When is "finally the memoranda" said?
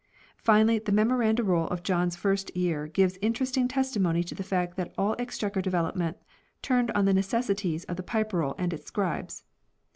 0.45-1.43